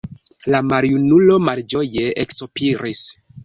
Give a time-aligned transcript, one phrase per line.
[0.55, 3.07] La maljunulo malĝoje eksopiris.